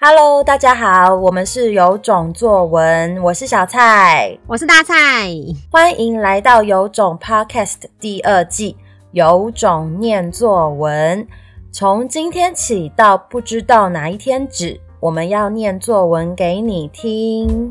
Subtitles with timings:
[0.00, 4.94] Hello，大家好，我们是有种作文，我是小蔡，我是大蔡，
[5.72, 8.76] 欢迎来到有种 Podcast 第二季，
[9.10, 11.26] 有种念作文。
[11.72, 17.68] 从今天起到不知道哪一天止，我们要念作文给你听。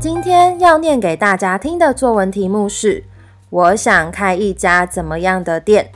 [0.00, 3.04] 今天要念给大家听的作文题目是：
[3.50, 5.90] 我想开一家怎么样的店？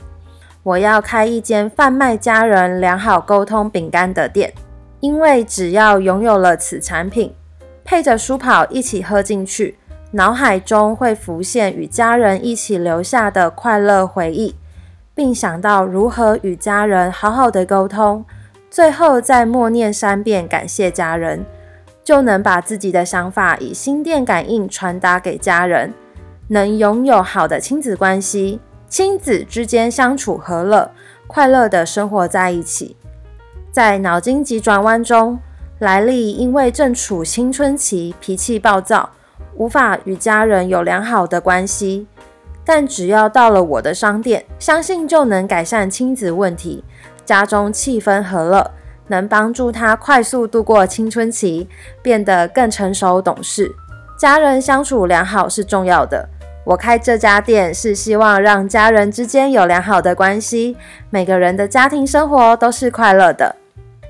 [0.63, 4.53] 我要开一间贩卖家人良好沟通饼干的店，
[5.01, 7.35] 因为只要拥有了此产品，
[7.83, 9.77] 配着舒跑一起喝进去，
[10.11, 14.55] 脑海中会浮现与家人一起留下的快乐回忆，
[15.13, 18.23] 并想到如何与家人好好的沟通，
[18.69, 21.45] 最后再默念三遍感谢家人，
[22.05, 25.93] 就能把自己的想法以心电感应传达给家人，
[26.47, 28.61] 能拥有好的亲子关系。
[28.93, 30.91] 亲子之间相处和乐，
[31.25, 32.95] 快乐的生活在一起。
[33.71, 35.39] 在脑筋急转弯中，
[35.79, 39.09] 莱莉因为正处青春期，脾气暴躁，
[39.55, 42.05] 无法与家人有良好的关系。
[42.63, 46.83] 但只要到了我的商店，相信就能改善亲子问题，
[47.25, 48.69] 家中气氛和乐，
[49.07, 51.67] 能帮助她快速度过青春期，
[52.03, 53.71] 变得更成熟懂事。
[54.19, 56.29] 家人相处良好是重要的。
[56.65, 60.77] 我开这家店是希望让家人之间有良好的关系，
[61.09, 63.55] 每个人的家庭生活都是快乐的。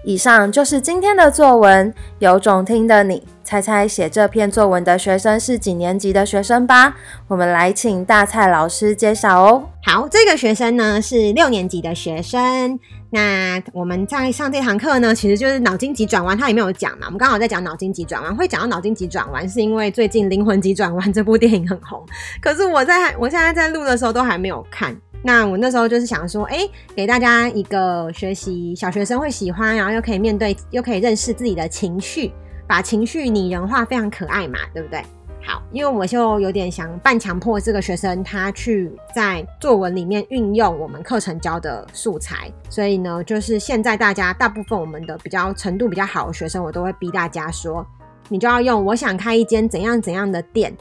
[0.06, 6.96] 以上就是今天的作文，有种听的你，猜猜写这篇作文的学生是几年级的学生吧？
[7.30, 9.64] 我们来请大蔡老师揭晓哦。
[9.86, 12.78] 好，这个学生呢是六年级的学生。
[13.14, 17.06] 那我们在上这堂课呢，其实就是脑筋急转弯，它里面有讲嘛。
[17.06, 22.04] 我们刚好在讲脑筋急转弯，会讲到脑筋急转弯，是因为最近《灵魂急转弯》这部电影很红。
[22.42, 25.00] 可是我在我现在在录的时候都还没有看。
[25.24, 32.32] 那我那时候就是想说，哎，给大家一个学习小学生会喜欢，然后又可以面对，又可以认识自己的情绪，
[32.68, 35.04] 把情绪拟人化，非常可爱嘛，对不对？
[35.46, 47.86] 好，因为我就有点想半强迫这个学生他去在作文里面运用我们课程教的素材，所以呢，就是现在大家大部分我们的比较程度比较好的学生，我都会逼大家说，
[48.30, 50.74] 你就要用我想开一间怎样怎样的店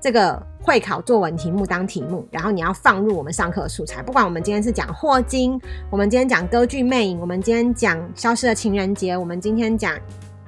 [0.00, 9.94] 这个会考作文题目当题目，然后你要放入我们上课素材，不管我们今天是讲霍金，我们今天讲歌剧魅影，我们今天讲消失的情人节，我们今天讲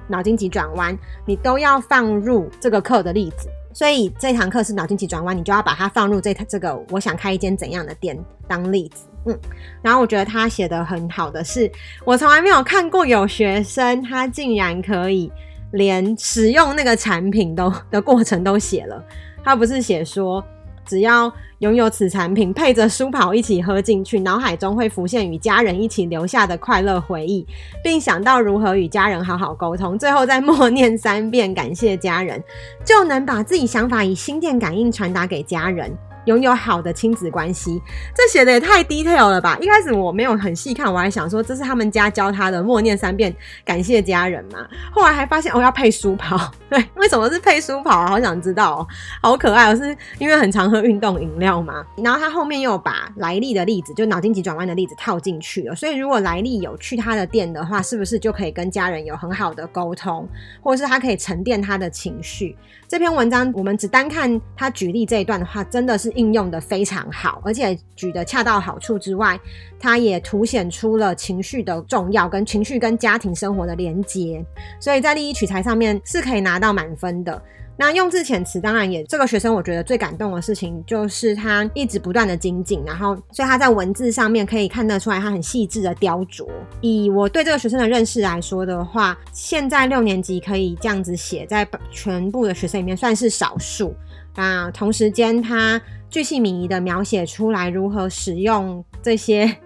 [0.07, 3.47] 脑筋急转弯，你都要放入这个课的例子。
[3.73, 8.17] 所以这堂课是脑筋急转弯，你就要把它放入这这个我想开一间怎样的店
[8.47, 9.39] 当例子，嗯，
[9.81, 11.71] 然后我觉得他写的很好的是，
[12.05, 15.31] 我从来没有看过有学生他竟然可以
[15.71, 19.03] 连使用那个产品都的过程都写了，
[19.43, 20.43] 他不是写说。
[20.91, 27.47] 只要拥有此产品，配着舒跑一起喝进去，脑海中会浮现与家人一起留下的快乐回忆，
[27.81, 32.43] 并想到如何与家人好好沟通，最后再默念三遍感谢家人，
[32.83, 35.89] 就能把自己想法以心电感应传达给家人。
[36.25, 37.81] 拥有好的亲子关系，
[38.15, 39.57] 这写的也太 detail 了吧！
[39.59, 44.59] 一开始我没有很细看，我还想说这是他们家教他的默念三遍感谢家人嘛。
[44.91, 48.07] 后来还发现哦，要配书跑， 对，为什么是配书跑啊？
[48.07, 48.87] 好想知道哦，
[49.23, 51.83] 好可爱哦，是因为很常喝运动饮料嘛？
[51.97, 55.75] 然后他后面又把莱莉的例子，就脑筋急转弯的例子套进去了。
[55.75, 60.29] 所以如果莱莉有去他的店的话，是不是就可以跟家人有很好的沟通，
[60.61, 62.55] 或者是他可以沉淀他的情绪？
[62.87, 66.10] 这篇文章我们只单看他举例这一段的话，真的是。
[66.15, 69.39] 应用的非常好，而且举得恰到好处之外，
[69.79, 74.45] 它也凸显出了情绪的重要，跟情绪跟家庭生活的连接，
[74.79, 77.41] 所以在利益取材上面是可以拿到满分的。
[77.81, 86.47] 那用字遣词当然也，这个学生我觉得最感动的事情就是他一直不断的精进，然后所以他在文字上面可以看得出来他很细致的雕琢。
[86.79, 93.95] 以我对这个学生的认识来说的话，现在六年级可以这样子写，在全部的学生里面算是少数。
[94.35, 99.57] 啊，同时间他巨细靡遗的描写出来如何使用这些，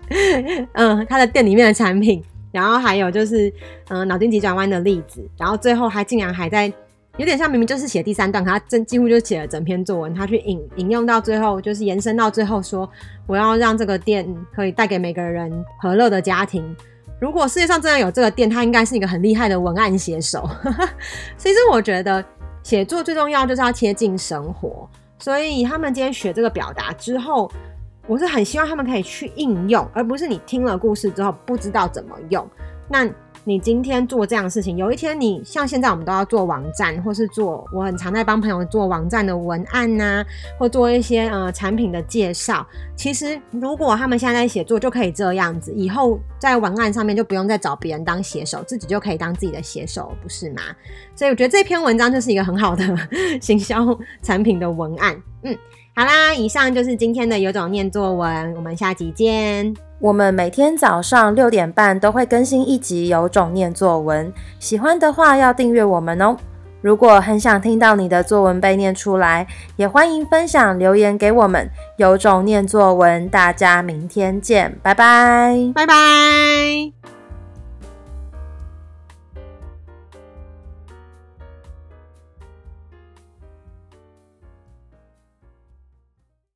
[0.71, 2.23] 嗯，他的店里面的产品，
[2.53, 3.53] 然后还有就是，
[3.90, 6.72] 嗯，脑筋急转弯的例子，然后最后还竟然还在，
[7.17, 12.90] 有点像明明就是写第三段，他真几乎就写了整篇作文，他去引引用到最后，就是延伸到最后说，
[13.28, 15.52] 我要让这个店可以带给每个人
[15.82, 16.76] 和乐的家庭。
[17.20, 20.50] 如果世界上真的有这个店，他应该是一个很厉害的文案写手。
[21.38, 22.23] 其实我觉得。
[22.64, 24.90] 写作最重要就是要贴近生活，
[25.20, 27.47] 所以他们今天学这个表达之后，
[28.08, 32.44] 我是很希望他们可以去应用，而不是你听了故事之后不知道怎么用。
[32.90, 33.08] 那
[33.47, 40.25] 你今天做这样的事情，有一天你像现在我们都要做网站，或是做我很常在帮朋友做网站的文案呐、
[40.57, 42.65] 或做一些呃产品的介绍。
[42.95, 50.63] 其实如果他们现在在写作，就可以这样子，以后在文案上面就不用再找别人当写手，自己就可以当自己的写手，不是吗？
[51.15, 52.83] 所以我觉得这篇文章就是一个很好的
[53.39, 55.15] 行销产品的文案。
[55.45, 55.55] 嗯，
[55.95, 59.71] 好啦，以上就是今天的有种念作文，我们下集见。
[59.99, 64.27] 我们每天早上六点半都会更新一集《有种念作文》，
[64.59, 66.35] 喜欢的话要订阅我们哦。
[66.81, 69.45] 如果很想听到你的作文被念出来，
[69.75, 71.69] 也欢迎分享留言给我们。
[71.97, 76.94] 有种念作文，大家明天见，拜拜，拜拜。